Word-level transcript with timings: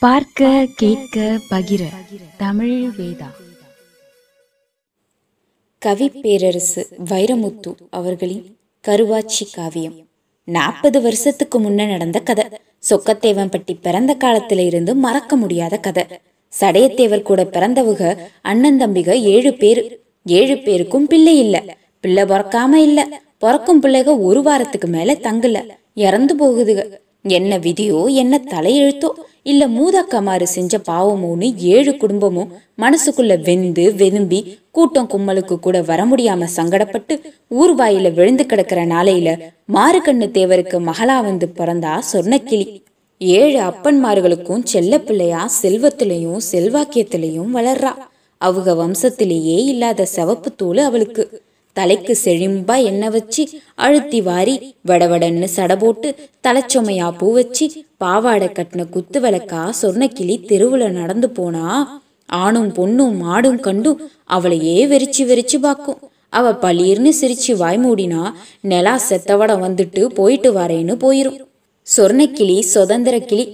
பார்க்க 0.00 0.66
கேட்க 0.76 1.38
பகிர. 1.50 1.82
தமிழ் 2.36 2.90
வேதா. 2.98 3.26
கவி 5.78 6.08
பேரரசு 6.08 6.86
வைரமுத்து 7.04 7.74
அவர்களின் 7.90 8.56
கருவாச்சி 8.88 9.42
காவியம். 9.52 10.08
நாற்பது 10.44 11.00
வருஷத்துக்கு 11.00 11.60
முன்ன 11.60 11.86
நடந்த 11.86 12.20
கதை. 12.20 12.44
சொக்கத்தேவன்பட்டி 12.90 13.80
பிறந்த 13.82 14.16
காலத்துல 14.20 14.58
இருந்து 14.58 14.94
மறக்க 14.94 15.36
முடியாத 15.36 15.76
கதை. 15.76 16.04
சடையத்தேவர் 16.60 17.22
கூட 17.22 17.44
பிறந்தவுக 17.44 18.16
அண்ணன் 18.42 18.80
தம்பிக 18.80 19.10
ஏழு 19.10 19.54
பேரு. 19.54 20.04
ஏழு 20.24 20.58
பேருக்கும் 20.58 21.06
பிள்ளை 21.06 21.38
இல்ல. 21.38 21.76
பிள்ளை 22.00 22.22
பிறக்காம 22.22 22.72
இல்ல. 22.72 23.22
பிறக்கும் 23.38 23.82
பிள்ளைக 23.82 24.22
ஒரு 24.22 24.42
வாரத்துக்கு 24.42 24.88
மேல 24.88 25.12
தங்கல. 25.12 25.70
இறந்து 25.94 26.36
போகுதுக. 26.36 27.04
என்ன 27.22 27.58
விதியோ 27.58 28.12
என்ன 28.12 28.38
தலையெழுத்தோ 28.38 29.10
இல்ல 29.46 29.68
மூதாக்கமாறு 29.68 30.42
செஞ்ச 30.42 30.78
பாவமோன்னு 30.78 31.56
ஏழு 31.56 31.96
குடும்பமும் 31.96 32.52
மனசுக்குள்ள 32.78 33.42
வெந்து 33.42 33.92
வெதும்பி 33.92 34.40
கூட்டம் 34.70 35.08
கும்மலுக்கு 35.08 35.58
கூட 35.58 35.82
வர 35.82 36.04
முடியாம 36.06 36.48
சங்கடப்பட்டு 36.56 37.14
ஊர்வாயில 37.50 38.14
விழுந்து 38.14 38.46
கிடக்கிற 38.46 38.86
நாளையில 38.86 39.28
மாறுகண்ணு 39.72 40.28
தேவருக்கு 40.38 40.78
மகளா 40.90 41.22
வந்து 41.22 41.46
பிறந்தா 41.58 42.02
சொர்ணக்கிளி. 42.12 42.66
ஏழு 43.20 43.60
அப்பன்மார்களுக்கும் 43.60 44.64
செல்ல 44.64 45.00
பிள்ளையா 45.00 45.50
செல்வத்திலையும் 45.62 46.40
செல்வாக்கியத்திலையும் 46.52 47.54
வளர்றா. 47.54 47.92
அவங்க 48.40 48.74
வம்சத்திலேயே 48.74 49.58
இல்லாத 49.64 50.04
சிவப்பு 50.04 50.54
தூள் 50.54 50.78
அவளுக்கு. 50.78 51.35
தலைக்கு 51.78 52.14
செழிம்பா 52.24 52.76
எண்ணெய் 52.90 53.12
வச்சு 53.16 53.42
அழுத்தி 53.86 54.20
வாரி 54.28 54.54
வடவடன்னு 54.88 55.48
சடை 55.56 55.76
போட்டு 55.76 56.08
தலைச்சொமையா 56.46 57.08
பூ 57.18 57.28
வச்சு 57.32 57.66
பாவாடை 58.02 58.48
கட்டின 58.48 58.84
குத்து 58.96 59.20
விளக்கா 59.24 59.62
சொர்ணக்கிளி 59.82 60.36
தெருவுல 60.50 60.90
நடந்து 60.98 61.30
போனா 61.30 61.64
ஆணும் 62.42 62.70
பொண்ணும் 62.76 63.16
மாடும் 63.22 63.58
கண்டும் 63.66 64.00
அவளையே 64.36 64.76
வெறிச்சு 64.92 65.24
வெறிச்சு 65.30 65.58
பார்க்கும் 65.66 65.98
அவ 66.38 66.46
பளீர்னு 66.62 67.10
சிரிச்சு 67.20 67.52
வாய் 67.56 67.78
மூடினா 67.82 68.22
நிலா 68.70 68.94
செத்தவடம் 69.08 69.62
வந்துட்டு 69.66 70.02
போயிட்டு 70.18 70.50
வரேன்னு 70.56 70.94
போயிரும். 71.04 71.36
சொர்ணக்கிளி 71.86 72.56
சுதந்திர 72.72 73.16
கிளி 73.30 73.44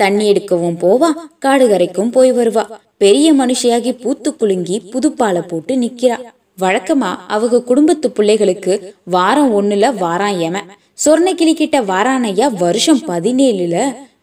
தண்ணி 0.00 0.24
எடுக்கவும் 0.32 0.78
போவா 0.84 1.10
காடு 1.38 1.66
கரைக்கும் 1.68 2.12
போய் 2.16 2.32
வருவா. 2.32 2.64
பெரிய 3.02 3.28
மனுஷியாகி 3.40 3.92
பூத்து 4.02 4.30
குலுங்கி 4.36 4.78
புதுப்பாலை 4.92 5.42
போட்டு 5.48 5.74
நிக்கிறா. 5.76 6.18
வழக்கமா 6.62 7.10
அவங்க 7.26 7.62
குடும்பத்து 7.62 8.10
பிள்ளைகளுக்கு 8.10 8.74
வாரம் 9.10 9.52
ஒண்ணுல 9.60 9.86
வாரான் 10.02 10.38
ஏமன் 10.46 10.70
சொர்ணக்கிளி 11.04 11.54
கிட்ட 11.54 11.80
வாரானையா 11.82 12.46
வருஷம் 12.58 13.02
பதினேழுல 13.06 13.76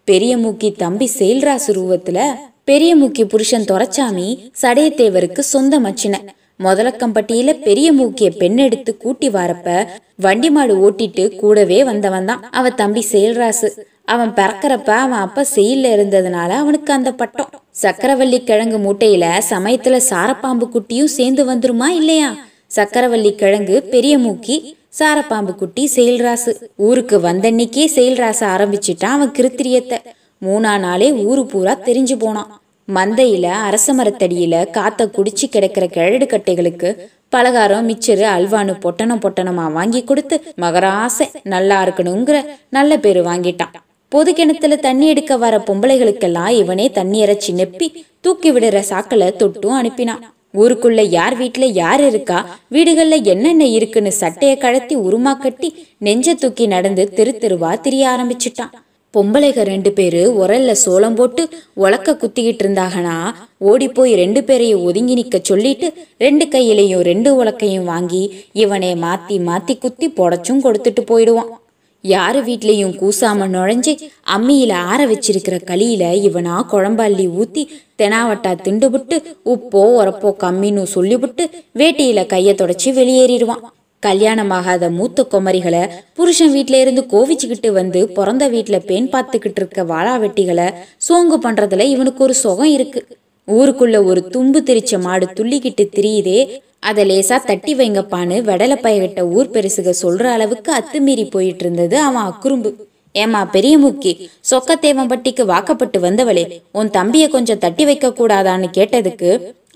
பெரிய 0.04 0.34
மூக்கி 0.38 0.70
தம்பி 0.78 1.10
செயல்ராசு 1.20 1.70
உருவத்துல 1.74 2.20
பெரிய 2.64 2.92
மூக்கி 2.96 3.24
புருஷன் 3.26 3.70
தொரச்சாமி 3.72 4.28
சடையத்தேவருக்கு 4.62 5.42
சொந்த 5.54 5.80
மச்சின 5.80 6.16
முதலக்கம்பட்டியில 6.64 7.50
பெரிய 7.64 7.90
மூக்கிய 7.94 8.30
பெண் 8.32 8.58
எடுத்து 8.58 8.92
கூட்டி 8.98 9.30
வரப்ப 9.30 9.68
வண்டி 10.16 10.50
மாடு 10.50 10.74
ஓட்டிட்டு 10.86 11.36
கூடவே 11.36 11.84
வந்தவன் 11.84 12.26
தான் 12.26 12.42
அவ 12.52 12.70
தம்பி 12.72 13.06
செயல்ராசு. 13.12 13.68
அவன் 14.14 14.32
பிறக்கிறப்ப 14.34 14.90
அவன் 15.04 15.24
அப்பா 15.26 15.42
செயல்ல 15.56 15.88
இருந்ததுனால 15.96 16.50
அவனுக்கு 16.62 16.94
அந்த 16.94 17.12
பட்டம். 17.12 17.50
சக்கரவள்ளி 17.82 18.40
கிழங்கு 18.44 18.78
மூட்டையில 18.78 19.26
சமயத்துல 19.50 19.98
சாரப்பாம்பு 20.10 20.66
குட்டியும் 20.76 21.16
சேர்ந்து 21.18 21.44
வந்துருமா 21.52 21.88
இல்லையா? 22.00 22.30
சக்கரவள்ளி 22.76 23.32
கிழங்கு 23.42 23.76
பெரிய 23.94 24.18
மூக்கி 24.18 24.56
சாரப்பாம்பு 25.00 25.54
குட்டி 25.56 25.84
செயல்ராசு. 25.96 26.54
ஊருக்கு 26.76 27.18
வந்தன்னைக்கே 27.20 27.86
செயல்ராச 27.96 28.42
ஆரம்பிச்சிட்டான் 28.54 29.16
அவன் 29.18 29.36
கிருத்திரியத்தை. 29.38 30.00
மூணா 30.46 30.74
நாளே 30.80 31.10
ஊரு 31.28 31.46
பூரா 31.46 31.76
தெரிஞ்சு 31.88 32.16
போனான். 32.20 32.52
மந்தையில 32.88 33.48
அரச 33.68 33.94
மரத்தடியில 33.94 34.56
காத்த 34.70 35.06
குடிச்சு 35.06 35.46
கிடக்கிற 35.50 35.86
கிழடு 35.86 36.26
கட்டைகளுக்கு 36.26 36.90
பலகாரம் 37.34 37.90
மிச்சரு 37.90 38.26
அல்வானு 38.36 38.74
பொட்டணம் 38.80 39.22
பொட்டணமா 39.22 39.66
வாங்கி 39.72 40.02
கொடுத்து 40.04 40.38
மகராசை 40.62 41.28
நல்லா 41.44 41.78
இருக்கணுங்கிற 41.84 42.40
நல்ல 42.70 42.98
பேரு 42.98 43.24
வாங்கிட்டான். 43.24 43.76
பொது 44.10 44.34
கிணத்துல 44.34 44.76
தண்ணி 44.76 45.08
எடுக்க 45.08 45.38
வர 45.38 45.58
பொம்பளைகளுக்கெல்லாம் 45.58 46.48
இவனே 46.48 46.90
தண்ணி 46.90 47.24
இறைச்சி 47.24 47.54
நெப்பி 47.54 47.88
தூக்கி 48.22 48.52
விடுற 48.52 48.80
சாக்களை 48.80 49.28
தொட்டும் 49.28 49.76
அனுப்பினான் 49.80 50.24
ஊருக்குள்ள 50.58 51.02
யார் 51.02 51.38
வீட்டுல 51.38 51.64
யார் 51.64 52.06
இருக்கா? 52.06 52.60
வீடுகள்ல 52.72 53.24
என்னென்ன 53.24 53.66
இருக்குன்னு 53.66 54.12
சட்டைய 54.20 54.58
கழத்தி 54.58 54.96
உருமா 54.96 55.38
கட்டி 55.38 55.88
நெஞ்ச 55.98 56.34
தூக்கி 56.34 56.68
நடந்து 56.68 57.10
தெரு 57.10 57.38
தெருவா 57.40 57.82
திரிய 57.82 58.10
ஆரம்பிச்சிட்டான். 58.10 58.72
பொம்பளைக 59.16 59.64
ரெண்டு 59.64 59.94
பேரு 59.94 60.46
உரல்ல 60.46 60.72
சோளம் 60.72 61.16
போட்டு 61.16 61.50
உலக்க 61.74 62.12
குத்திக்கிட்டு 62.12 62.64
இருந்தாங்கன்னா 62.66 63.34
ஓடி 63.58 63.88
போய் 63.88 64.14
ரெண்டு 64.14 64.44
பேரையும் 64.44 64.84
ஒதுங்கி 64.84 65.14
நிக்க 65.14 65.40
சொல்லிட்டு 65.42 65.94
ரெண்டு 66.18 66.46
கையிலையும் 66.46 67.02
ரெண்டு 67.02 67.44
உலக்கையும் 67.44 67.84
வாங்கி 67.84 68.44
இவனை 68.54 68.96
மாத்தி 68.96 69.38
மாத்தி 69.50 69.78
குத்தி 69.78 70.10
புடச்சும் 70.10 70.64
கொடுத்துட்டு 70.64 71.02
போயிடுவான். 71.06 71.59
யார் 72.02 72.46
வீட்லேயும் 72.46 72.94
கூசாம 73.02 73.48
நுழைஞ்சு 73.56 73.94
அம்மியில் 74.38 74.74
ஆற 74.74 75.08
வச்சிருக்கிற 75.08 75.56
களியில 75.72 76.04
இவனா 76.28 76.56
குழம்பள்ளி 76.72 77.26
ஊத்தி 77.40 77.68
தெனாவட்டா 77.98 78.52
திண்டுபுட்டு 78.64 79.18
உப்போ 79.46 79.82
உரப்போ 80.00 80.32
கம்மின்னு 80.40 80.84
சொல்லிவிட்டு 80.84 81.50
வேட்டியில 81.76 82.26
கையை 82.26 82.56
தொடச்சி 82.56 82.86
வெளியேறிடுவான். 82.86 83.66
கல்யாணமாகாத 84.06 84.90
மூத்த 84.90 85.28
குமரிகளை 85.32 85.90
புருஷன் 86.14 86.54
வீட்டில 86.54 86.80
இருந்து 86.82 87.06
கோவிச்சுக்கிட்டு 87.12 87.72
வந்து 87.72 88.08
பிறந்த 88.08 88.48
வீட்டில் 88.48 88.86
பெண் 88.86 89.10
பார்த்துக்கிட்டு 89.12 89.56
இருக்க 89.56 89.84
வாழா 89.84 90.18
வெட்டிகளை 90.18 90.74
சோங்கு 90.98 91.38
பண்றதுல 91.38 91.80
இவனுக்கு 91.80 92.24
ஒரு 92.24 92.34
சுகம் 92.34 92.72
இருக்கு. 92.78 93.19
ஊருக்குள்ள 93.50 94.04
ஒரு 94.04 94.28
தும்பு 94.28 94.60
திரிச்ச 94.62 95.00
மாடு 95.02 95.26
துள்ளிக்கிட்டு 95.38 95.86
திரியுதே 95.96 96.40
அதை 96.80 97.04
லேசா 97.10 97.44
தட்டி 97.44 97.76
வைங்கப்பான்னு 97.76 98.42
வெடலை 98.42 98.78
பயகிட்ட 98.82 99.22
ஊர் 99.30 99.50
பெருசுக 99.50 99.94
சொல்ற 100.02 100.24
அளவுக்கு 100.30 100.72
அத்துமீறி 100.74 101.30
போயிட்டு 101.30 101.64
இருந்தது 101.66 102.00
அவன் 102.00 102.24
அக்குறும்பு. 102.24 102.70
ஏமா 103.16 103.50
பெரிய 103.52 103.78
முக்கி 103.78 104.12
சொக்கத்தேவம்பட்டிக்கு 104.52 105.46
வாக்கப்பட்டு 105.46 106.00
வந்தவளே 106.00 106.44
உன் 106.72 106.90
தம்பிய 106.90 107.30
கொஞ்சம் 107.30 107.58
தட்டி 107.58 107.86
வைக்க 107.86 108.10
கூடாதான்னு 108.10 108.68
கேட்டதுக்கு 108.78 109.30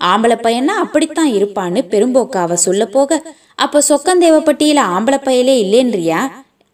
ஆம்பளை 0.04 0.36
பையனா 0.42 0.74
அப்படித்தான் 0.84 1.32
இருப்பான்னு 1.32 1.80
பெரும்போக்காவ 1.90 2.52
சொல்ல 2.58 2.86
போக 2.86 3.20
அப்ப 3.58 3.82
சொக்கந்தேவப்பட்டியில 3.88 4.80
ஆம்பளை 4.94 5.18
பையலே 5.24 5.54
இல்லேன்றியா? 5.64 6.20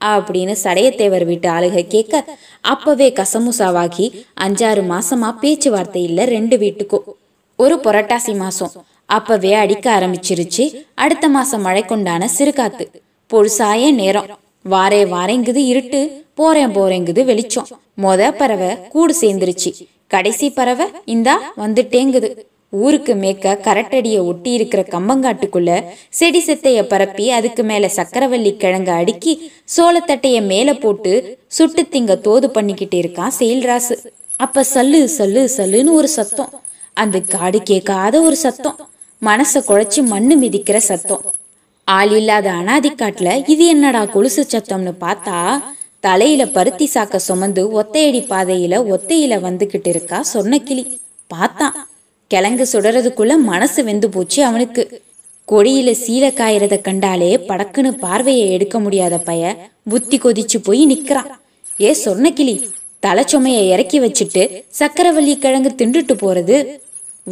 அப்படின்னு 0.04 0.56
சடையத்தேவர் 0.62 1.24
வீட்டு 1.24 1.50
ஆளுக 1.50 1.86
கேட்க 1.86 2.24
அப்பவே 2.60 3.12
கசமுசாவாகி 3.12 4.24
அஞ்சாறு 4.40 4.86
மாசமா 4.86 5.32
பேச்சுவார்த்தை 5.32 6.02
இல்ல 6.02 6.24
ரெண்டு 6.24 6.56
வீட்டுக்கும். 6.56 7.02
ஒரு 7.56 7.76
புரட்டாசி 7.76 8.36
மாசம். 8.36 8.72
அப்பவே 9.06 9.52
அடிக்க 9.52 10.00
ஆரம்பிச்சிருச்சு. 10.00 10.84
அடுத்த 10.94 11.28
மாசம் 11.28 11.60
மழை 11.60 11.84
கொண்டான 11.84 12.28
சிறுகாத்து. 12.38 12.86
பொழுசாய 13.26 13.90
நேரம். 13.90 14.38
வாரே 14.70 15.02
வாரேங்குது 15.16 15.56
இருட்டு. 15.56 16.24
போறேன் 16.34 16.68
போறேங்குது 16.68 17.24
வெளிச்சம். 17.24 17.68
மொத 18.02 18.30
பறவை 18.30 18.88
கூடு 18.88 19.14
சேர்ந்துருச்சு. 19.20 19.72
கடைசி 20.06 20.50
பறவை 20.50 20.86
இந்தா 21.04 21.52
வந்துட்டேங்குது. 21.56 22.49
ஊருக்கு 22.72 23.14
மேக்க 23.14 23.58
கரட்டடியை 23.62 24.24
ஒட்டி 24.24 24.50
இருக்கிற 24.50 24.82
கம்பங்காட்டுக்குள்ள 24.82 25.84
செடி 26.08 26.44
செத்தைய 26.46 26.82
பரப்பி 26.82 27.30
அதுக்கு 27.30 27.62
மேல 27.62 27.90
சக்கரவள்ளி 27.96 28.52
கிழங்க 28.56 28.88
அடுக்கி 28.88 29.52
சோளத்தட்டைய 29.76 30.46
மேல 30.46 30.74
போட்டு 30.74 31.38
சுட்டு 31.46 31.82
திங்க 31.82 32.20
தோது 32.20 32.46
பண்ணிக்கிட்டு 32.46 32.96
இருக்கான் 32.96 33.36
செயல்ராசு. 33.38 33.96
அப்ப 34.36 34.64
சல்லு 34.74 35.08
சல்லு 35.18 35.48
சல்லுன்னு 35.56 35.92
ஒரு 35.92 36.08
சத்தம். 36.08 36.62
அந்த 36.94 37.20
காடு 37.20 37.62
கேட்காத 37.62 38.20
ஒரு 38.20 38.36
சத்தம். 38.36 38.88
மனச 39.22 39.54
குழைச்சி 39.54 40.02
மண்ணு 40.02 40.40
மிதிக்கிற 40.40 40.76
சத்தம். 40.76 41.22
ஆள் 41.84 42.10
இல்லாத 42.10 42.50
அனாதி 42.50 42.90
காட்டுல 42.90 43.48
இது 43.48 43.66
என்னடா 43.66 44.04
கொலுசு 44.04 44.46
சத்தம்னு 44.52 44.92
பார்த்தா 45.00 45.62
தலையில 46.00 46.46
பருத்தி 46.46 46.90
சாக்க 46.94 47.16
சுமந்து 47.16 47.82
ஒத்தையடி 47.82 48.20
பாதையில 48.32 48.74
ஒத்தையில 48.94 49.40
வந்துகிட்டு 49.46 49.88
இருக்கா 49.88 50.20
கிளி 50.68 51.00
பார்த்தான். 51.26 51.88
கிழங்கு 52.32 52.64
சுடறதுக்குள்ள 52.72 53.32
மனசு 53.38 53.84
வெந்து 53.84 54.08
போச்சு 54.10 54.44
அவனுக்கு. 54.44 55.02
கொடியில 55.48 55.90
சீலை 56.02 56.28
காயறத 56.32 56.80
கண்டாலே 56.80 57.36
படக்குன்னு 57.36 57.90
பார்வையை 58.04 58.50
எடுக்க 58.50 58.80
முடியாத 58.80 59.18
பைய 59.18 59.70
புத்தி 59.88 60.18
கொதிச்சு 60.18 60.58
போய் 60.62 60.82
நிக்கிறான். 60.92 61.30
ஏ 61.80 61.92
சொன்ன 61.92 62.30
கிளி 62.30 62.54
தலைச்சுமைய 63.06 63.66
இறக்கி 63.68 64.00
வச்சுட்டு 64.00 64.42
சக்கரவள்ளி 64.78 65.34
கிழங்கு 65.38 65.70
திண்டுட்டு 65.78 66.14
போறது. 66.24 66.56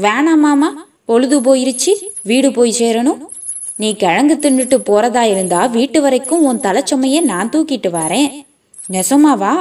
வேணாம் 0.02 0.42
மாமா 0.46 0.88
பொழுது 1.04 1.36
போயிருச்சு 1.40 1.92
வீடு 2.22 2.52
போய் 2.52 2.74
சேரணும். 2.78 3.20
நீ 3.76 3.94
கிழங்கு 3.94 4.38
தின்னுட்டு 4.42 4.76
போறதா 4.88 5.22
இருந்தா 5.22 5.66
வீட்டு 5.66 6.00
வரைக்கும் 6.00 6.44
உன் 6.44 6.60
தலைச்சுமைய 6.60 7.20
நான் 7.20 7.50
தூக்கிட்டு 7.50 7.90
வரேன். 8.00 8.28
நெசமாவா? 8.90 9.54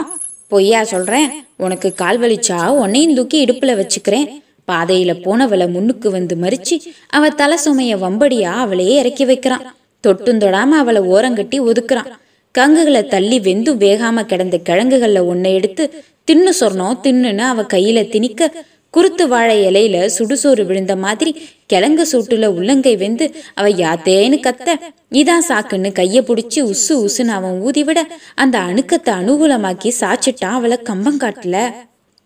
பொய்யா 0.48 0.84
சொல்றேன். 0.84 1.30
உனக்கு 1.58 1.94
கால் 1.94 2.20
வலிச்சா 2.20 2.68
உன்னையும் 2.68 3.16
தூக்கி 3.16 3.46
இடுப்புல 3.46 3.74
வச்சுக்கிறேன். 3.82 4.28
பாதையில 4.72 5.12
போனவளை 5.26 5.68
முன்னுக்கு 5.70 6.12
வந்து 6.12 6.36
மறிச்சு 6.36 6.76
அவ 7.10 7.30
தலை 7.30 7.58
சுமைய 7.66 7.94
வம்படியா 8.04 8.54
அவளையே 8.64 8.96
இறக்கி 9.00 9.26
வைக்கிறான். 9.26 9.66
தொட்டும் 10.04 10.42
தொடாம 10.44 10.72
அவளை 10.82 11.02
ஓரங்கட்டி 11.02 11.60
ஒதுக்குறான். 11.70 12.12
கங்குகளை 12.52 13.08
தள்ளி 13.08 13.40
வெந்தும் 13.40 13.82
வேகாம 13.84 14.26
கிடந்த 14.26 14.58
கிழங்குகள்ல 14.70 15.20
ஒன்னை 15.32 15.52
எடுத்து 15.54 15.84
தின்னு 16.32 16.52
சொர்ணம் 16.60 17.00
தின்னுன்னு 17.04 17.46
அவ 17.52 17.62
கையில 17.74 18.10
திணிக்க 18.10 18.52
குருத்து 18.90 19.28
வாழை 19.28 19.56
இலையில 19.68 20.10
சுடுசோறு 20.18 20.64
விழுந்த 20.66 20.96
மாதிரி 20.96 21.32
கிழங்கு 21.66 22.04
சூட்டுல 22.12 22.46
உள்ளங்கை 22.46 22.96
வெந்து 22.96 23.26
அவ 23.54 23.70
யாத்தேன்னு 23.70 24.38
கத்த. 24.48 24.70
இதான் 25.12 25.46
சாக்குன்னு 25.50 25.92
கைய 26.00 26.22
புடிச்சு 26.30 26.60
உசு 26.72 26.94
உசுன்னு 27.06 27.36
அவன் 27.40 27.62
ஊதிவிட 27.64 28.02
அந்த 28.36 28.58
அணுக்கத்தை 28.60 29.14
அனுகூலமாக்கி 29.20 29.92
சாச்சிட்டான் 30.00 30.58
அவளை 30.60 30.78
கம்பங்காட்டுல. 30.84 31.58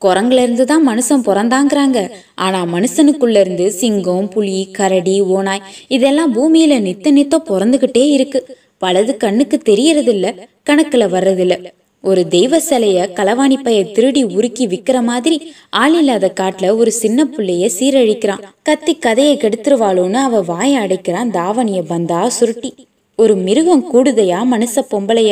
குரங்குல 0.02 0.44
இருந்து 0.46 0.66
தான் 0.66 0.88
மனுஷன் 0.88 1.26
பிறந்தாங்கிறாங்க. 1.26 2.00
ஆனா 2.36 2.60
மனுஷனுக்குள்ள 2.66 3.40
இருந்து 3.40 3.72
சிங்கம் 3.72 4.30
புலி 4.30 4.70
கரடி 4.72 5.22
ஓனாய் 5.22 5.66
இதெல்லாம் 5.88 6.34
பூமியில 6.36 6.80
நித்த 6.88 7.14
நித்த 7.20 7.38
பிறந்துகிட்டே 7.50 8.06
இருக்கு. 8.18 8.42
பலது 8.82 9.14
கண்ணுக்கு 9.18 9.58
தெரியறதில்ல 9.70 10.28
கணக்குல 10.70 11.06
வர்றதில்ல. 11.16 11.56
ஒரு 12.04 12.28
தெய்வ 12.28 12.60
சிலைய 12.70 13.00
களவாணி 13.18 13.58
பைய 13.64 13.80
திருடி 13.86 14.24
உருக்கி 14.38 14.66
விக்கிற 14.68 14.98
மாதிரி 15.02 15.38
ஆள் 15.70 15.98
இல்லாத 16.00 16.34
காட்டுல 16.40 16.76
ஒரு 16.76 16.92
சின்ன 16.92 17.24
புள்ளைய 17.24 17.66
சீரழிக்கிறான். 17.80 18.44
கத்தி 18.64 18.94
கதையை 18.96 19.36
கெடுத்துருவாளோன்னு 19.38 20.20
அவ 20.28 20.42
வாயை 20.42 20.78
அடைக்கிறான் 20.84 21.32
தாவணிய 21.32 21.82
பந்தா 21.82 22.22
சுருட்டி. 22.30 22.72
ஒரு 23.16 23.36
மிருகம் 23.36 23.84
கூடுதையா 23.94 24.40
மனுஷ 24.54 24.82
பொம்பளைய 24.92 25.32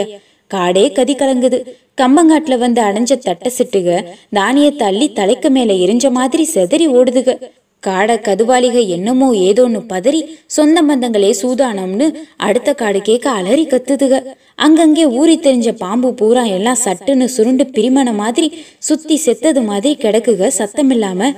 காடே 0.53 0.83
கதி 0.91 1.13
கலங்குது. 1.15 1.57
கம்பங்காட்டுல 2.01 2.57
வந்து 2.57 2.81
அடைஞ்ச 2.81 3.13
தட்டை 3.17 3.49
சிட்டுக 3.57 3.89
தானிய 4.37 4.67
தள்ளி 4.81 5.07
தலைக்கு 5.19 5.49
மேல 5.49 5.73
எரிஞ்ச 5.85 6.05
மாதிரி 6.11 6.43
செதறி 6.53 6.87
ஓடுதுக. 6.97 7.35
காடை 7.83 8.15
கதுவாளிக 8.25 8.77
என்னமோ 8.87 9.27
ஏதோன்னு 9.47 9.79
பதறி 9.91 10.21
சொந்த 10.55 10.81
பந்தங்களே 10.87 11.29
சூதானம்னு 11.41 12.07
அடுத்த 12.47 12.69
காடு 12.73 13.01
கேட்க 13.01 13.27
அலறி 13.29 13.65
கத்துதுக. 13.65 14.15
அங்கங்கே 14.55 15.05
ஊறி 15.19 15.35
தெரிஞ்ச 15.37 15.71
பாம்பு 15.83 16.09
பூரா 16.13 16.43
எல்லாம் 16.57 16.81
சட்டுன்னு 16.85 17.27
சுருண்டு 17.35 17.65
பிரிமண 17.67 18.13
மாதிரி 18.13 18.49
சுத்தி 18.89 19.17
செத்தது 19.25 19.61
மாதிரி 19.61 19.97
கிடக்குக. 20.01 20.51
சத்தமில்லாம 20.57 21.31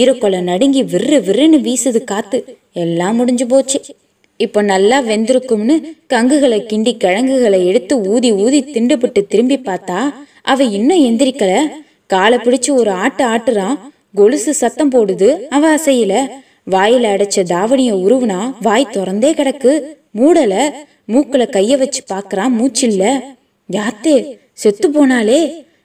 ஈரக்கொலை 0.00 0.40
நடுங்கி 0.50 0.82
விர்ரு 0.84 1.18
விர்ருன்னு 1.28 1.60
வீசுது 1.66 2.02
காத்து. 2.04 2.40
எல்லாம் 2.84 3.16
முடிஞ்சு 3.16 3.46
போச்சு. 3.46 3.80
இப்போ 4.44 4.60
நல்லா 4.72 4.96
வெந்திருக்கும்னு 5.00 5.74
கங்குகளை 6.06 6.58
கிண்டி 6.68 6.92
கிழங்குகளை 6.96 7.60
எடுத்து 7.66 7.94
ஊதி 8.12 8.30
ஊதி 8.44 8.60
திண்டுபிட்டு 8.74 9.20
திரும்பி 9.26 9.56
பார்த்தா 9.64 10.00
அவ 10.42 10.64
இன்னும் 10.76 11.02
எந்திரிக்கல. 11.04 11.52
காலை 12.06 12.38
பிடிச்சு 12.38 12.70
ஒரு 12.80 12.90
ஆட்டு 13.02 13.24
ஆட்டுறான். 13.24 13.76
கொலுசு 14.14 14.52
சத்தம் 14.54 14.92
போடுது. 14.92 15.28
அவ 15.56 15.62
அசையில. 15.76 16.12
வாயில 16.70 17.06
அடைச்ச 17.14 17.38
தாவணிய 17.52 17.90
உருவுனா 18.04 18.40
வாய் 18.60 18.92
திறந்தே 18.92 19.30
கிடக்கு. 19.38 19.72
மூடல. 20.18 20.54
மூக்குல 21.12 21.44
கைய 21.56 21.78
வச்சு 21.78 22.02
பாக்குறான் 22.12 22.52
மூச்சில்ல. 22.58 23.04
யாத்தே 23.72 24.14
செத்து 24.62 24.88
போனாலே 24.90 25.40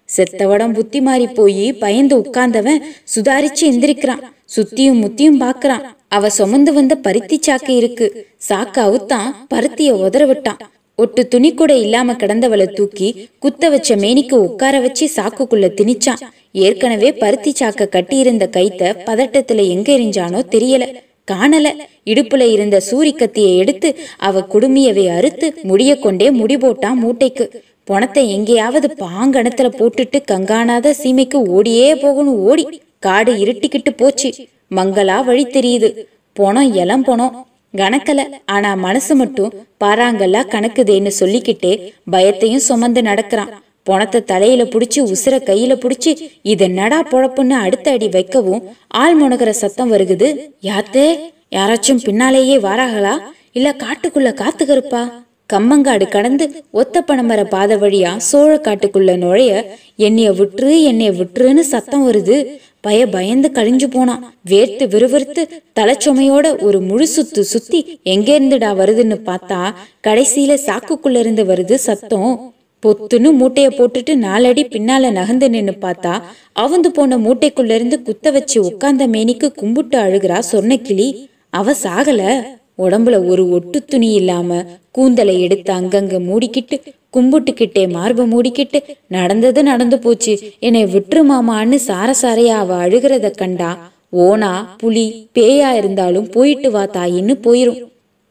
செத்தவடம் 0.10 0.74
புத்தி 0.74 1.00
மாறி 1.02 1.28
போய் 1.28 1.66
பயந்து 1.74 2.16
உட்கார்ந்தவன் 2.20 2.80
சுதாரிச்சு 3.16 3.64
எந்திரிக்கிறான். 3.72 4.24
சுத்தியும் 4.56 5.00
முத்தியும் 5.00 5.42
பாக்குறான். 5.42 5.84
அவ 6.07 6.30
சுமந்து 6.30 6.74
வந்த 6.74 6.96
பருத்தி 6.96 7.40
சாக்கு 7.48 7.69
இருக்கு. 7.69 8.25
சாக்கு 8.50 8.80
அவுத்தான் 8.80 9.36
பருத்திய 9.54 9.92
உதற 9.94 10.28
விட்டான். 10.28 10.57
ஒட்டு 10.96 11.28
துணி 11.28 11.54
கூட 11.54 11.75
இல்லாம 11.75 12.13
கிடந்தவளை 12.13 12.66
தூக்கி 12.66 13.28
குத்த 13.40 13.69
வச்ச 13.69 13.96
மேனிக்கு 13.96 14.34
உட்கார 14.34 14.80
வச்சு 14.80 15.10
சாக்குக்குள்ள 15.16 15.68
திணிச்சான். 15.81 16.22
ஏற்கனவே 16.51 17.13
பருத்தி 17.13 17.54
சாக்க 17.60 17.90
கட்டியிருந்த 17.90 18.50
கைத்த 18.51 18.96
பதட்டத்துல 19.06 19.68
எங்க 19.68 19.94
எரிஞ்சானோ 19.94 20.42
தெரியல. 20.51 20.96
காணல. 21.31 21.68
இடுப்புல 22.06 22.51
இருந்த 22.51 22.81
சூரி 22.92 23.16
கத்தியை 23.16 23.57
எடுத்து 23.57 23.96
அவ 24.18 24.40
குடுமியவை 24.40 25.07
அறுத்து 25.16 25.56
முடிய 25.63 25.98
கொண்டே 25.98 26.31
முடி 26.31 26.57
போட்டான் 26.57 26.94
மூட்டைக்கு. 26.94 27.63
பணத்தை 27.84 28.31
எங்கேயாவது 28.31 28.96
பாங்கணத்துல 29.00 29.69
போட்டுட்டு 29.80 30.19
கங்கானாத 30.31 30.94
சீமைக்கு 31.04 31.46
ஓடியே 31.48 31.96
போகணும் 31.96 32.38
ஓடி. 32.38 32.81
காடு 33.00 33.34
இருட்டிக்கிட்டு 33.34 33.92
போச்சு. 33.98 34.30
மங்களா 34.75 35.24
வழி 35.24 35.46
தெரியுது. 35.46 35.90
போனோம் 36.40 36.72
எல்லாம் 36.74 37.06
போனோம். 37.06 37.36
கணக்கல. 37.78 38.22
ஆனா 38.46 38.74
மனசு 38.74 39.16
மட்டும் 39.16 39.54
பாறாங்கல்லா 39.84 40.42
கணக்குதேன்னு 40.54 41.07
சொல்லிக்கிட்டே 41.07 41.94
பயத்தையும் 42.12 42.66
சுமந்து 42.69 43.01
நடக்கிறான். 43.01 43.51
பணத்தை 43.84 44.24
தலையில 44.24 44.63
புடிச்சு 44.63 45.00
உசுர 45.12 45.36
கையில 45.50 45.74
புடிச்சு 45.84 46.12
இது 46.42 46.63
என்னடா 46.63 47.00
பொழப்புன்னு 47.12 47.50
அடுத்த 47.50 47.92
அடி 47.92 48.07
வைக்கவும் 48.07 48.63
ஆள் 48.88 49.16
முனகிற 49.22 49.50
சத்தம் 49.50 49.92
வருகுது. 49.92 50.28
யாத்தே 50.62 51.07
யாராச்சும் 51.51 52.04
பின்னாலேயே 52.04 52.57
வாராகளா? 52.57 53.13
இல்ல 53.51 53.75
காட்டுக்குள்ள 53.84 54.30
காத்துகருப்பா 54.42 55.01
கம்மங்காடு 55.54 56.07
கடந்து 56.10 56.63
ஒத்த 56.72 57.04
பணமர 57.07 57.44
பாதை 57.44 57.78
வழியா 57.78 58.18
சோழ 58.18 58.62
காட்டுக்குள்ள 58.63 59.18
நுழைய 59.18 59.78
என்னைய 59.96 60.31
விட்டுரு 60.31 60.84
என்னைய 60.84 61.12
விட்டுருன்னு 61.12 61.60
சத்தம் 61.60 62.12
வருது. 62.12 62.38
பய 62.81 63.08
பயந்து 63.08 63.50
கழிஞ்சு 63.54 63.88
போனான் 63.88 64.34
வேர்த்து 64.50 64.88
விறுவிறுத்து 64.88 65.42
தலைச்சுமையோட 65.80 66.62
ஒரு 66.62 66.80
முழு 66.80 67.08
சுத்து 67.16 67.40
சுத்தி 67.40 68.00
எங்க 68.04 68.40
இருந்துடா 68.40 68.70
வருதுன்னு 68.81 69.18
பார்த்தா 69.26 69.74
கடைசியில 70.08 70.58
சாக்குக்குள்ள 70.68 71.18
இருந்து 71.18 71.44
வருது 71.44 71.74
சத்தம். 71.74 72.54
பொத்துன்னு 72.84 73.30
மூட்டைய 73.40 73.68
போட்டுட்டு 73.70 74.16
நாலடி 74.16 74.64
பின்னால 74.66 75.12
நகர்ந்து 75.12 75.50
நின்னு 75.50 75.74
பார்த்தா 75.81 76.22
அவந்து 76.60 76.88
போன 76.88 77.18
மூட்டைக்குள்ள 77.18 77.72
இருந்து 77.72 78.02
குத்த 78.02 78.31
வச்சு 78.31 78.64
உட்கார்ந்த 78.64 79.08
மேனிக்கு 79.08 79.52
கும்பிட்டு 79.52 79.98
அழுகிறா 80.00 80.40
கிளி 80.78 81.30
அவ 81.50 81.74
சாகல. 81.84 82.22
உடம்புல 82.84 83.16
ஒரு 83.28 83.44
ஒட்டு 83.50 83.80
துணி 83.86 84.10
இல்லாம 84.14 84.60
கூந்தலை 84.92 85.36
எடுத்து 85.46 85.72
அங்கங்க 85.74 86.18
மூடிக்கிட்டு 86.30 86.78
கும்பிட்டுக்கிட்டே 87.18 87.84
மார்பை 87.90 88.26
மூடிக்கிட்டு 88.34 88.80
நடந்தது 89.08 89.64
நடந்து 89.64 89.98
போச்சு. 90.00 90.34
என்னை 90.60 90.84
விட்டுரு 90.86 91.22
மாமான்னு 91.31 91.78
சாரசாரையா 91.88 92.58
அவ 92.64 92.78
அழுகிறத 92.86 93.30
கண்டா 93.42 93.72
ஓனா 94.26 94.52
புலி 94.78 95.06
பேயா 95.38 95.70
இருந்தாலும் 95.80 96.30
போயிட்டு 96.30 96.72
வா 96.72 96.84
தாயின்னு 96.98 97.36
போயிரும். 97.46 97.80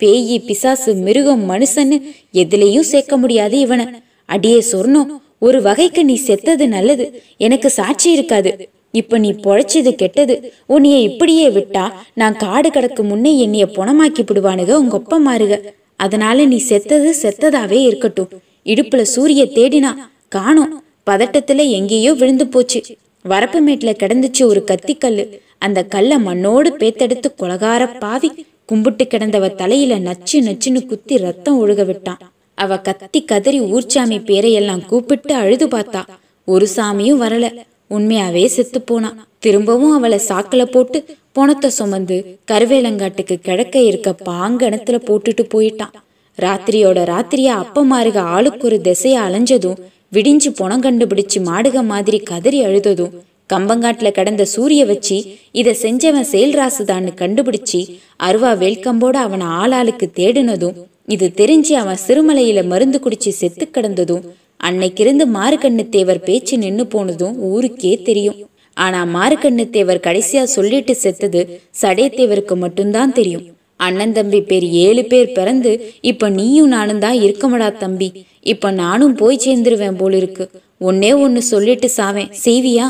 பேயி 0.01 0.37
பிசாசு 0.47 0.91
மிருகம் 1.07 1.45
மனுஷன்னு 1.51 1.97
எதுலயும் 2.43 2.91
சேர்க்க 2.93 3.17
முடியாது 3.17 3.59
இவனை. 3.59 3.87
அடியே 4.35 4.61
சொர்ணம் 4.73 5.13
ஒரு 5.47 5.59
வகைக்கு 5.63 6.03
நீ 6.05 6.15
செத்தது 6.29 6.65
நல்லது 6.69 7.05
எனக்கு 7.47 7.69
சாட்சி 7.71 8.09
இருக்காது. 8.11 8.51
இப்ப 8.91 9.19
நீ 9.19 9.33
பொழைச்சது 9.33 9.95
கெட்டது. 9.95 10.53
உன்னைய 10.69 11.01
இப்படியே 11.01 11.49
விட்டா 11.49 11.93
நான் 12.15 12.37
காடு 12.37 12.71
கடக்கு 12.71 13.05
முன்னே 13.05 13.39
என்னைய 13.39 13.67
பொணமாக்கி 13.67 14.23
விடுவானுக 14.23 14.73
உங்க 14.73 14.97
ஒப்ப 14.97 15.21
மாறுக 15.21 15.63
அதனால 15.97 16.45
நீ 16.45 16.57
செத்தது 16.57 17.15
செத்ததாவே 17.23 17.83
இருக்கட்டும். 17.83 18.29
இடுப்புல 18.65 19.03
சூரிய 19.03 19.45
தேடினா 19.45 19.97
காணோம். 20.29 20.85
பதட்டத்துல 21.11 21.69
எங்கேயோ 21.69 22.13
விழுந்து 22.13 22.47
போச்சு. 22.47 22.83
வரப்பு 23.29 23.59
மேட்ல 23.67 23.93
கிடந்துச்சு 23.99 24.45
ஒரு 24.45 24.65
கத்திக்கல்லு. 24.67 25.39
அந்த 25.59 25.85
கல்லை 25.85 26.17
மண்ணோடு 26.17 26.77
பேத்தெடுத்து 26.79 27.35
கொலகார 27.39 27.99
பாவி 27.99 28.47
கும்பிட்டு 28.65 29.05
கிடந்தவ 29.05 29.55
தலையில 29.55 29.99
நச்சு 29.99 30.41
நச்சுன்னு 30.41 30.87
குத்தி 30.87 31.19
ரத்தம் 31.19 31.67
ஒழுக 31.67 31.85
விட்டான். 31.85 32.19
அவ 32.55 32.79
கத்தி 32.79 33.25
கதறி 33.25 33.61
ஊர்ச்சாமி 33.61 34.19
பேரையெல்லாம் 34.29 34.85
கூப்பிட்டு 34.85 35.35
அழுது 35.35 35.69
பார்த்தா. 35.69 36.03
ஒரு 36.45 36.69
சாமியும் 36.77 37.23
வரல. 37.25 37.57
உண்மையாவே 37.91 38.45
செத்து 38.47 38.83
போனான் 38.83 39.29
திரும்பவும் 39.39 39.93
அவளை 39.93 40.21
சாக்கில 40.29 40.65
போட்டு 40.65 41.05
பொணத்தை 41.33 41.71
சுமந்து 41.71 42.39
கருவேலங்காட்டுக்கு 42.53 43.35
கிழக்க 43.35 43.79
இருக்க 43.83 44.15
பாங்கணத்துல 44.25 44.97
போட்டுட்டு 44.99 45.45
போயிட்டான். 45.55 45.95
ராத்திரியோட 46.39 46.99
ராத்திரியா 47.05 47.47
அப்ப 47.47 47.85
மாறுக 47.85 48.19
ஆளுக்கு 48.19 48.67
ஒரு 48.67 48.81
திசைய 48.81 49.15
அலைஞ்சதும் 49.19 49.79
விடிஞ்சு 50.15 50.51
பொணம் 50.61 50.83
கண்டுபிடிச்சு 50.83 51.41
மாடுக 51.45 51.83
மாதிரி 51.83 52.19
கதறி 52.19 52.65
அழுததும் 52.65 53.15
கம்பங்காட்டுல 53.53 54.11
கிடந்த 54.11 54.45
சூரிய 54.45 54.85
வச்சு 54.85 55.17
இதை 55.53 55.77
செஞ்சவன் 55.83 56.29
செயல்ராசுதான்னு 56.33 57.15
கண்டுபிடிச்சு 57.15 57.81
அருவா 58.17 58.53
வேல்கம்போட 58.59 59.13
அவனை 59.13 59.47
ஆளாளுக்கு 59.47 60.11
தேடினதும் 60.17 60.77
இது 61.05 61.33
தெரிஞ்சு 61.37 61.73
அவன் 61.73 61.99
சிறுமலையில 62.09 62.67
மருந்து 62.67 62.99
குடிச்சு 62.99 63.29
செத்து 63.29 63.71
கிடந்ததும் 63.71 64.25
அன்னைக்கிருந்து 64.61 65.27
மார்க்கண்ணுத்தேவர் 65.35 66.21
பேச்சு 66.25 66.59
நின்னு 66.59 66.87
போனதும் 66.87 67.37
ஊருக்கே 67.51 67.93
தெரியும். 68.03 68.39
ஆனா 68.77 69.01
மாறுகண்ணு 69.15 69.65
கடைசியா 70.07 70.43
சொல்லிட்டு 70.43 70.95
செத்தது 70.97 71.61
சடையத்தேவருக்கு 71.83 72.55
மட்டும்தான் 72.57 73.13
தெரியும். 73.13 73.47
அண்ணன் 73.77 74.13
தம்பி 74.13 74.41
பேர் 74.41 74.67
ஏழு 74.85 75.05
பேர் 75.05 75.33
பிறந்து 75.33 75.73
இப்ப 76.01 76.29
நீயும் 76.29 76.69
நானும் 76.69 76.99
தான் 76.99 77.17
இருக்கமடா 77.17 77.77
தம்பி. 77.77 78.09
இப்ப 78.43 78.71
நானும் 78.71 79.15
போய் 79.15 79.43
சேர்ந்துருவேன் 79.45 79.97
போல 79.97 80.17
இருக்கு 80.17 80.51
ஒன்னே 80.81 81.13
ஒன்னு 81.21 81.43
சொல்லிட்டு 81.43 81.91
சாவேன். 81.97 82.31
செய்வியா? 82.45 82.87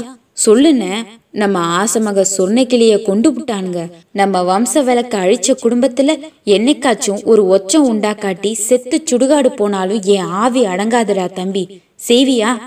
சொல்லுன 0.46 0.82
நம்ம 1.30 1.84
ஆசமக 1.84 2.24
சொர்ணக்கிளிய 2.38 3.02
கொண்டு 3.02 3.32
விட்டானுங்க 3.32 3.90
நம்ம 4.12 4.60
வம்ச 4.60 4.84
விளக்க 4.84 5.18
அழிச்ச 5.18 5.56
குடும்பத்துல 5.62 6.20
என்னைக்காச்சும் 6.44 7.24
ஒரு 7.24 7.44
ஒச்சம் 7.44 7.92
உண்டாக்காட்டி 7.92 8.52
செத்து 8.52 9.02
சுடுகாடு 9.10 9.48
போனாலும் 9.48 10.02
என் 10.02 10.20
ஆவி 10.20 10.66
அடங்காதுடா 10.66 11.32
தம்பி. 11.32 11.80
செய்வியா? 12.08 12.58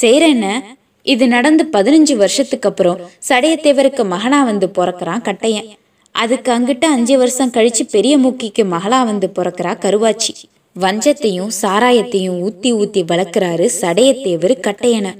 செய்றேன்ன. 0.00 0.60
இது 1.02 1.28
நடந்து 1.28 1.68
பதினஞ்சு 1.72 2.16
வருஷத்துக்கு 2.16 2.68
அப்புறம் 2.68 3.00
சடையத்தேவருக்கு 3.28 4.06
மகனா 4.06 4.44
வந்து 4.44 4.70
பிறக்கிறான் 4.74 5.22
கட்டையன். 5.22 5.68
அதுக்கு 6.10 6.52
அங்கிட்ட 6.52 6.84
அஞ்சு 6.84 7.18
வருஷம் 7.18 7.50
கழிச்சு 7.50 7.80
பெரிய 7.90 8.18
மூக்கிக்கு 8.18 8.64
மகளா 8.64 9.04
வந்து 9.04 9.32
பிறக்கிறா 9.34 9.78
கருவாச்சி. 9.78 10.34
வஞ்சத்தையும் 10.80 11.48
சாராயத்தையும் 11.62 12.38
ஊத்தி 12.38 12.72
ஊத்தி 12.72 13.02
வளர்க்கிறாரு 13.08 13.68
சடையத்தேவர் 13.80 14.60
கட்டையனை. 14.60 15.14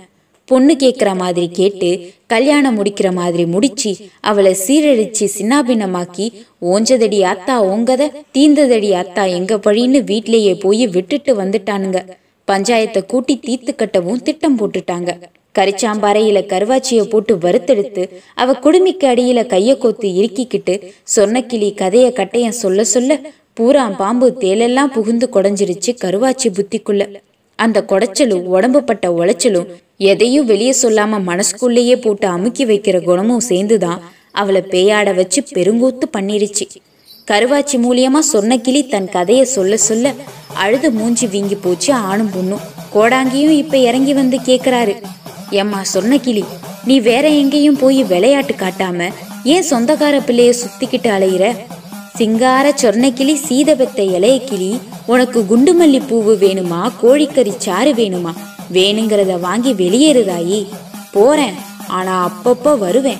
பொண்ணு 0.50 0.74
கேட்குற 0.82 1.10
மாதிரி 1.16 1.48
கேட்டு 1.58 1.88
கல்யாணம் 2.26 2.76
முடிக்கிற 2.78 3.08
மாதிரி 3.18 3.44
முடிச்சு 3.54 3.90
அவளை 4.30 4.52
சீரழிச்சு 4.66 5.26
சின்னாபின்னமாக்கி 5.36 6.26
ஓஞ்சதடி 6.72 7.20
அத்தா 7.32 7.56
ஓங்கத 7.72 8.08
தீந்ததடி 8.36 8.90
அத்தா 9.02 9.24
எங்க 9.38 9.54
பழின்னு 9.66 10.00
வீட்லேயே 10.10 10.54
போய் 10.60 10.84
விட்டுட்டு 10.86 11.32
வந்துட்டானுங்க. 11.42 12.00
பஞ்சாயத்தை 12.48 13.00
கூட்டி 13.06 13.34
தீத்து 13.46 13.72
கட்டவும் 13.74 14.22
திட்டம் 14.22 14.56
போட்டுட்டாங்க. 14.58 15.10
கரிச்சாம்பாறையில 15.54 16.38
கருவாச்சியை 16.52 17.04
போட்டு 17.04 17.32
வறுத்தெடுத்து 17.36 18.02
அவ 18.34 18.52
குடுமிக்கு 18.64 19.06
அடியில 19.12 19.40
கைய 19.52 19.70
கோத்து 19.78 20.08
இறுக்கிக்கிட்டு 20.20 20.74
சொன்னக்கிளி 21.16 21.68
கதைய 21.80 22.06
கட்டையன் 22.18 22.60
சொல்ல 22.62 22.84
சொல்ல 22.84 23.20
பூராம் 23.60 23.96
பாம்பு 23.96 24.26
தேலெல்லாம் 24.40 24.92
புகுந்து 24.96 25.28
குடஞ்சிருச்சு 25.34 25.92
கருவாச்சி 26.04 26.48
புத்திக்குள்ள. 26.56 27.02
அந்த 27.58 27.78
குடைச்சலும் 27.88 28.44
உடம்பு 28.56 28.82
பட்ட 28.82 29.06
உளைச்சலும் 29.12 29.70
எதையும் 30.02 30.46
வெளியே 30.46 30.74
சொல்லாம 30.82 31.22
மனசுக்குள்ளேயே 31.22 31.96
போட்டு 31.96 32.26
அமுக்கி 32.26 32.64
வைக்கிற 32.66 33.04
குணமும் 33.04 33.40
சேர்ந்துதான் 33.40 34.02
அவளை 34.32 34.62
பேயாட 34.70 35.14
வச்சு 35.14 35.44
பெருங்கூத்து 35.54 36.06
பண்ணிருச்சு. 36.12 36.66
கருவாச்சி 37.30 37.76
மூலியமா 37.76 38.18
சொன்ன 38.18 38.58
கிளி 38.58 38.86
தன் 38.86 39.08
கதைய 39.12 39.42
சொல்ல 39.42 39.76
சொல்ல 39.76 40.12
அழுது 40.54 40.90
மூஞ்சி 40.90 41.26
வீங்கி 41.26 41.54
போச்சு 41.54 41.92
ஆணும் 41.92 42.30
பொண்ணும். 42.30 42.64
கோடாங்கியும் 42.94 43.58
இப்ப 43.62 43.76
இறங்கி 43.76 44.12
வந்து 44.12 44.38
கேக்குறாரு. 44.38 45.02
ஏம்மா 45.50 45.82
சொன்ன 45.82 46.18
கிளி 46.18 46.44
நீ 46.84 47.00
வேற 47.00 47.28
எங்கேயும் 47.28 47.78
போய் 47.78 48.04
விளையாட்டு 48.04 48.54
காட்டாம 48.54 49.10
ஏன் 49.44 49.68
சொந்தக்கார 49.70 50.20
பிள்ளைய 50.20 50.54
சுத்திக்கிட்டு 50.62 51.10
அலையிற? 51.16 51.56
சிங்கார 52.14 52.74
சொர்ணக்கிளி 52.82 53.36
சீதபெத்த 53.48 54.00
இலைய 54.16 54.44
கிளி 54.44 54.78
உனக்கு 55.06 55.44
குண்டுமல்லி 55.50 56.00
பூவு 56.10 56.34
வேணுமா? 56.44 56.92
கோழிக்கறி 57.02 57.52
சாறு 57.56 57.92
வேணுமா? 57.92 58.32
வேணுங்கிறத 58.72 59.40
வாங்கி 59.40 59.72
வெளியேறுதாயி. 59.72 60.66
போறேன். 61.12 61.54
ஆனா 61.88 62.32
அப்பப்போ 62.32 62.78
வருவேன். 62.78 63.18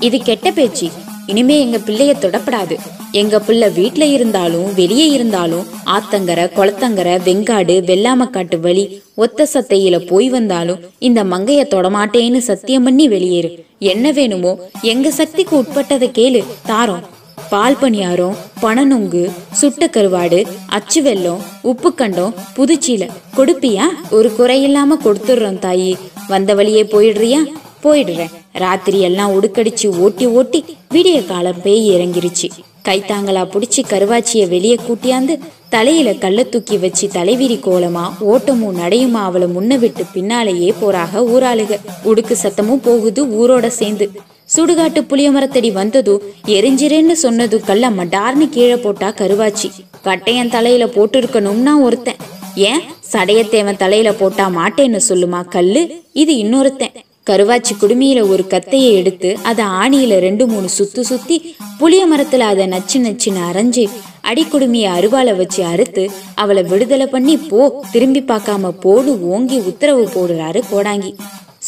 இது 0.00 0.18
கெட்ட 0.18 0.50
பேச்சு. 0.50 0.88
இனிமே 1.26 1.60
எங்க 1.60 1.76
பிள்ளைய 1.76 2.14
தொடப்படாது. 2.20 2.76
எங்க 3.10 3.40
பிள்ளை 3.40 3.70
வீட்ல 3.70 4.04
இருந்தாலும் 4.04 4.74
வெளியே 4.74 5.10
இருந்தாலும் 5.10 5.66
ஆத்தங்கரை 5.86 6.50
குளத்தங்கரை 6.56 7.18
வெங்காடு 7.24 7.80
வெள்ளாமக்காட்டு 7.80 8.60
வழி 8.60 9.02
ஒத்த 9.14 9.48
சத்தையில 9.54 10.06
போய் 10.06 10.28
வந்தாலும் 10.28 10.78
இந்த 10.98 11.24
மங்கைய 11.24 11.66
தொடமாட்டேன்னு 11.66 12.38
சத்தியம் 12.38 12.84
பண்ணி 12.84 13.08
வெளியேறு. 13.08 13.64
என்ன 13.78 14.10
வேணுமோ? 14.10 14.58
எங்க 14.82 15.10
சக்திக்கு 15.10 15.62
உட்பட்டதை 15.62 16.10
கேளு. 16.18 16.44
தாரோம். 16.66 17.15
பால் 17.50 17.76
பணியாரம் 17.80 18.36
பனநுங்கு 18.62 19.30
சுட்ட 19.52 19.86
கருவாடு 19.86 20.46
அச்சு 20.66 21.02
வெல்லம் 21.02 21.38
உப்பு 21.62 21.94
கண்டம் 21.94 22.34
புதுச்சீலை. 22.56 23.08
கொடுப்பியா? 23.36 23.82
ஒரு 24.10 24.32
குறையில்லாம 24.38 24.96
கொடுத்துடுறோம் 25.04 25.58
தாயி. 25.58 25.94
வந்த 26.28 26.54
வழியே 26.54 26.82
போயிடுறியா? 26.82 27.38
போயிடுறேன். 27.82 28.30
ராத்திரி 28.52 29.00
எல்லாம் 29.00 29.32
உடுக்கடிச்சு 29.32 29.98
ஓட்டி 29.98 30.26
ஓட்டி 30.26 30.64
விடிய 30.94 31.26
காலம் 31.26 31.62
பேய் 31.62 31.90
இறங்கிருச்சு. 31.90 32.48
கைத்தாங்களா 32.84 33.44
புடிச்சு 33.44 33.82
கருவாச்சிய 33.88 34.48
வெளியே 34.48 34.74
கூட்டியாந்து 34.74 35.38
தலையில 35.68 36.12
கள்ள 36.12 36.42
தூக்கி 36.42 36.76
வச்சு 36.76 37.08
தலைவிரி 37.08 37.58
கோலமா 37.58 38.18
ஓட்டமும் 38.18 38.78
நடையுமா 38.78 39.22
அவளை 39.28 39.48
முன்ன 39.48 39.78
விட்டு 39.78 40.04
பின்னாலேயே 40.12 40.74
போறாக 40.80 41.24
ஊராளுக. 41.24 41.78
உடுக்கு 42.04 42.36
சத்தமும் 42.42 42.82
போகுது 42.82 43.26
ஊரோட 43.26 43.66
சேர்ந்து. 43.66 44.10
சுடுகாட்டு 44.54 45.00
புளிய 45.00 45.30
மரத்தடி 45.30 45.72
வந்ததும் 45.72 46.22
எரிஞ்சிரேன்னு 46.46 47.12
சொன்னது 47.12 47.64
கல்ல 47.64 47.88
டார்னு 47.90 48.48
கீழே 48.48 48.76
போட்டா 48.76 49.08
கருவாச்சி. 49.08 49.68
கட்டையன் 50.04 50.48
தலையில 50.48 50.86
போட்டு 50.86 51.20
இருக்கணும்னா 51.20 51.80
ஒருத்தன். 51.80 52.14
ஏன்? 52.54 52.80
சடையத்தேவன் 53.12 53.76
தலையில 53.76 54.12
போட்டா 54.12 54.48
மாட்டேன்னு 54.48 55.00
சொல்லுமா 55.08 55.48
கல்லு? 55.48 55.82
இது 56.12 56.34
இன்னொருத்தன். 56.34 56.94
கருவாச்சி 57.30 57.72
குடுமியில 57.80 58.28
ஒரு 58.28 58.44
கத்தையை 58.48 58.92
எடுத்து 58.92 59.38
அதை 59.42 59.64
ஆணியில 59.64 60.18
ரெண்டு 60.18 60.46
மூணு 60.46 60.68
சுத்து 60.78 61.00
சுத்தி 61.00 61.56
புளிய 61.78 62.06
மரத்துல 62.06 62.38
அதை 62.38 62.66
நச்சு 62.66 62.98
நச்சுன்னு 62.98 63.42
அரைஞ்சு 63.52 63.88
அடிக்குடுமிய 64.24 64.86
அருவாளை 64.98 65.36
வச்சு 65.36 65.64
அறுத்து 65.64 66.10
அவளை 66.34 66.62
விடுதலை 66.62 67.06
பண்ணி 67.06 67.36
போ 67.36 67.84
திரும்பி 67.92 68.22
பார்க்காம 68.22 68.70
போடு 68.80 69.28
ஓங்கி 69.28 69.58
உத்தரவு 69.58 70.08
போடுறாரு 70.14 70.62
கோடாங்கி. 70.72 71.14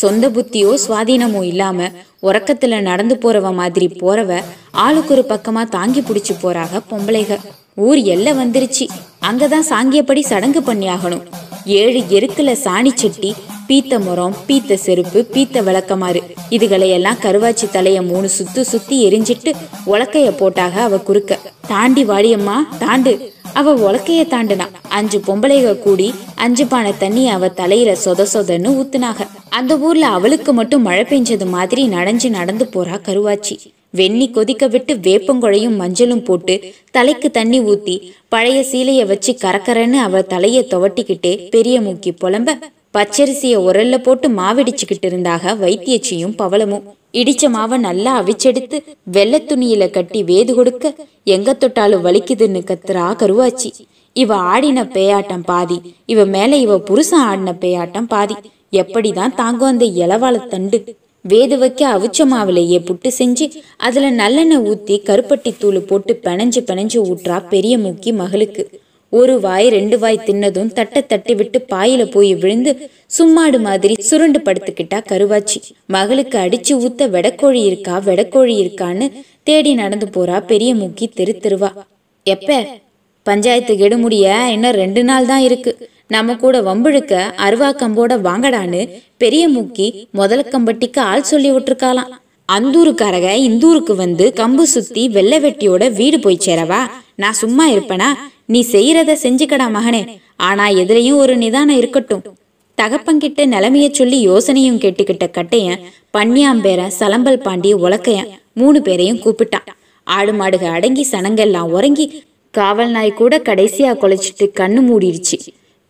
சொந்த 0.01 0.29
புத்தியோ 0.29 0.73
சுவாதீனமோ 0.87 1.43
இல்லாம 1.43 1.89
உறக்கத்துல 2.23 2.81
நடந்து 2.81 3.15
போறவ 3.23 3.53
மாதிரி 3.53 3.87
போறவ 3.87 4.43
ஆளுக்கு 4.71 5.13
ஒரு 5.15 5.25
பக்கமா 5.29 5.63
தாங்கி 5.69 6.01
பிடிச்சு 6.01 6.35
போறாக 6.41 6.81
பொம்பளைக. 6.91 7.39
ஊர் 7.75 7.99
எல்லை 7.99 8.33
வந்துருச்சு. 8.33 8.85
அங்கதான் 9.31 9.67
சாங்கியப்படி 9.71 10.21
சடங்கு 10.21 10.61
பண்ணியாகணும் 10.61 11.25
ஏழு 11.67 12.01
எருக்குல 12.09 12.53
சாணி 12.65 12.91
செட்டி 12.95 13.35
பீத்த 13.69 13.99
முறம் 14.01 14.37
பீத்த 14.47 14.75
செருப்பு 14.75 15.27
பீத்த 15.33 15.63
விளக்கமாறு. 15.63 16.23
இதுகளையெல்லாம் 16.51 17.23
கருவாச்சி 17.25 17.67
தலைய 17.73 18.07
மூணு 18.07 18.29
சுத்து 18.39 18.61
சுத்தி 18.61 18.97
எரிஞ்சிட்டு 19.09 19.53
உலக்கைய 19.87 20.31
போட்டாக 20.31 20.83
அவ 20.83 20.97
குறுக்க. 20.99 21.39
தாண்டி 21.67 22.05
வாடியம்மா 22.05 22.57
தாண்டு. 22.79 23.33
அவ 23.53 23.75
உலக்கைய 23.89 24.23
தாண்டுனா. 24.33 24.67
அஞ்சு 24.89 25.19
பொம்பளைக 25.27 25.79
கூடி 25.79 26.15
அஞ்சு 26.35 26.67
பானை 26.67 26.93
தண்ணி 26.99 27.29
அவ 27.29 27.49
தலையில 27.49 27.97
சொத 28.05 28.27
சொதன்னு 28.35 28.71
ஊத்துனாக. 28.81 29.21
அந்த 29.51 29.79
ஊர்ல 29.79 30.07
அவளுக்கு 30.07 30.53
மட்டும் 30.53 30.83
மழை 30.83 31.05
பெஞ்சது 31.05 31.47
மாதிரி 31.47 31.89
நனைஞ்சு 31.89 32.29
நடந்து 32.29 32.65
போறா 32.75 32.97
கருவாச்சி. 33.07 33.57
வெண்ணி 33.97 34.31
கொதிக்க 34.31 34.67
விட்டு 34.67 34.95
வேப்பங்குழையும் 34.95 35.77
மஞ்சளும் 35.77 36.25
போட்டு 36.25 36.55
தலைக்கு 36.91 37.31
தண்ணி 37.31 37.61
ஊத்தி 37.61 37.95
பழைய 38.29 38.65
சீலைய 38.71 39.07
வச்சு 39.07 39.33
கரக்கரன்னு 39.45 39.99
அவ 40.07 40.21
தலைய 40.21 40.61
துவட்டிக்கிட்டே 40.73 41.49
பெரிய 41.49 41.81
மூக்கி 41.81 42.13
புலம்ப 42.23 42.57
பச்சரிசிய 42.97 43.55
உரல்ல 43.69 43.97
போட்டு 43.99 44.29
மாவிடிச்சுக்கிட்டு 44.29 45.09
இருந்தாக 45.11 45.55
வைத்தியச்சியும் 45.55 46.37
பவளமும். 46.37 46.83
இடிச்ச 47.13 47.43
மாவை 47.57 47.77
நல்லா 47.79 48.23
அவிச்செடுத்து 48.23 48.79
வெள்ளை 49.05 49.41
துணியில 49.47 49.91
கட்டி 49.91 50.23
வேது 50.23 50.55
கொடுக்க 50.55 50.95
எங்க 51.25 51.53
தொட்டாலும் 51.53 52.05
வலிக்குதுன்னு 52.05 52.63
கத்துறா 52.71 53.07
கருவாச்சி. 53.23 53.71
இவ 54.13 54.35
ஆடின 54.35 54.85
பேயாட்டம் 54.85 55.45
பாதி. 55.45 55.81
இவ 56.07 56.25
மேல 56.25 56.57
இவ 56.57 56.79
புருஷன் 56.79 57.21
ஆடின 57.21 57.53
பேயாட்டம் 57.61 58.09
பாதி. 58.09 58.35
எப்படிதான் 58.73 59.35
தாங்கும் 59.35 59.69
அந்த 59.69 59.85
இளவாழ 59.85 60.47
தண்டு? 60.47 60.97
வேது 61.29 61.59
வைக்க 61.59 61.89
அவிச்ச 61.89 62.19
மாவுலையே 62.19 62.79
புட்டு 62.79 63.09
செஞ்சு 63.19 63.51
அதுல 63.77 64.11
நல்லெண்ணெய் 64.11 64.67
ஊத்தி 64.71 64.97
கருப்பட்டி 65.09 65.55
தூள் 65.59 65.81
போட்டு 65.81 66.21
பிணைஞ்சு 66.23 66.61
பிணைஞ்சு 66.61 66.99
ஊற்றா 67.11 67.49
பெரிய 67.49 67.79
மூக்கி 67.79 68.13
மகளுக்கு. 68.13 68.81
ஒரு 69.11 69.41
வாய் 69.41 69.69
ரெண்டு 69.69 69.99
வாய் 69.99 70.21
தின்னதும் 70.27 70.73
தட்டை 70.73 71.07
தட்டி 71.07 71.35
விட்டு 71.35 71.65
பாயில 71.73 72.11
போய் 72.11 72.35
விழுந்து 72.35 72.91
சும்மாடு 73.07 73.61
மாதிரி 73.61 73.95
சுருண்டு 73.99 74.39
படுத்துக்கிட்டா 74.39 74.99
கருவாச்சி. 75.09 75.57
மகளுக்கு 75.87 76.39
அடிச்சு 76.39 76.73
ஊத்த 76.73 77.11
வெடக்கோழி 77.11 77.65
இருக்கா 77.65 78.01
வெடக்கோழி 78.01 78.57
இருக்கான்னு 78.65 79.13
தேடி 79.43 79.75
நடந்து 79.75 80.07
போறா 80.07 80.47
பெரிய 80.47 80.75
மூக்கி 80.75 81.09
தெரு 81.15 81.39
தெருவா. 81.43 81.71
எப்ப? 82.25 82.67
பஞ்சாயத்து 83.23 83.75
கெடுமுடிய 83.75 84.49
இன்னும் 84.49 84.71
ரெண்டு 84.71 85.05
நாள் 85.05 85.27
தான் 85.27 85.41
இருக்கு. 85.41 85.91
நம்ம 86.15 86.35
கூட 86.37 86.61
வம்பிழுக்க 86.61 87.15
அருவா 87.47 87.69
கம்போட 87.73 88.13
வாங்கடான்னு 88.27 88.81
பெரிய 89.17 89.49
மூக்கி 89.49 89.87
முதல 90.11 90.45
கம்பட்டிக்கு 90.53 90.99
ஆள் 90.99 91.23
சொல்லி 91.23 91.51
விட்டுருக்காளாம். 91.53 92.13
அந்தூருக்காரக 92.53 93.27
இந்தூருக்கு 93.49 93.95
வந்து 93.95 94.33
கம்பு 94.37 94.65
சுத்தி 94.75 95.09
வெள்ளை 95.09 95.39
வெட்டியோட 95.41 95.93
வீடு 95.93 96.21
போய் 96.21 96.45
சேரவா? 96.47 96.81
நான் 97.15 97.33
சும்மா 97.33 97.71
இருப்பனா? 97.71 98.09
நீ 98.47 98.61
செய்யறத 98.73 99.17
செஞ்சுக்கடா 99.25 99.67
மகனே. 99.77 100.03
ஆனா 100.37 100.69
எதுலயும் 100.83 101.17
ஒரு 101.17 101.37
நிதானம் 101.37 101.77
இருக்கட்டும். 101.77 102.23
தகப்பங்கிட்ட 102.79 103.47
நிலைமைய 103.55 103.91
சொல்லி 103.91 104.29
யோசனையும் 104.29 104.81
கேட்டுக்கிட்ட 104.85 105.27
கட்டையன் 105.31 105.85
பன்னியாம்பேரன் 106.17 106.97
சலம்பல் 106.99 107.41
பாண்டி 107.47 107.73
உலக்கையன் 107.73 108.29
மூணு 108.53 108.83
பேரையும் 108.83 109.23
கூப்பிட்டான். 109.25 109.69
ஆடு 110.05 110.33
மாடுக 110.33 110.65
அடங்கி 110.65 111.07
சனங்கெல்லாம் 111.11 111.71
உறங்கி 111.77 112.25
காவல் 112.55 112.91
நாய் 112.91 113.19
கூட 113.21 113.39
கடைசியா 113.39 113.93
குலைச்சிட்டு 114.03 114.47
கண்ணு 114.61 114.83
மூடிடுச்சு 114.91 115.39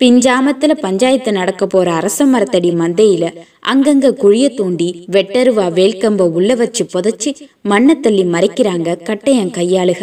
பிஞ்சாமத்துல 0.01 0.73
பஞ்சாயத்து 0.75 1.33
நடக்க 1.33 1.67
போற 1.67 1.93
அரச 1.93 2.27
மரத்தடி 2.27 2.71
மந்தையில 2.71 3.25
அங்கங்க 3.73 4.11
குழிய 4.15 4.55
தூண்டி 4.55 4.89
வெட்டருவா 5.13 5.67
வேல்கம்ப 5.79 6.21
உள்ள 6.31 6.55
வச்சு 6.55 6.87
புதைச்சி 6.95 7.31
மண்ணை 7.63 8.01
தள்ளி 8.01 8.25
மறைக்கிறாங்க 8.25 8.89
கட்டையன் 9.09 9.51
கையாளுக. 9.51 10.03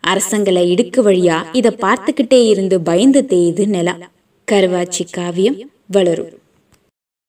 அரசங்களை 0.00 0.62
இடுக்கு 0.74 1.02
வழியா 1.02 1.36
இத 1.52 1.74
பார்த்துக்கிட்டே 1.82 2.40
இருந்து 2.46 2.80
பயந்து 2.80 3.24
தேயுது 3.28 3.66
நிலம். 3.66 4.02
கருவாச்சி 4.48 5.04
காவியம் 5.10 5.58
வளரும் 5.86 6.32